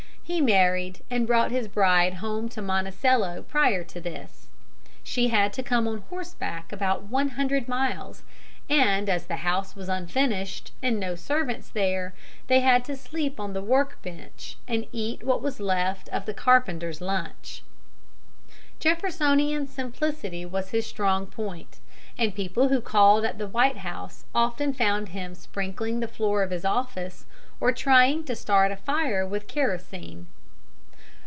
[0.23, 4.47] He married and brought his bride home to Monticello prior to this.
[5.03, 8.23] She had to come on horseback about one hundred miles,
[8.69, 12.13] and, as the house was unfinished and no servants there,
[12.47, 16.33] they had to sleep on the work bench and eat what was left of the
[16.33, 17.61] carpenter's lunch.
[18.79, 21.79] Jeffersonian simplicity was his strong point,
[22.17, 26.51] and people who called at the White House often found him sprinkling the floor of
[26.51, 27.25] his office,
[27.61, 30.25] or trying to start a fire with kerosene.